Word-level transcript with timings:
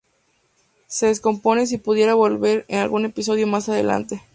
Se 0.87 1.05
desconoce 1.05 1.67
si 1.67 1.77
pudiera 1.77 2.15
volver 2.15 2.65
en 2.69 2.79
algún 2.79 3.05
episodio 3.05 3.45
más 3.45 3.69
adelante. 3.69 4.23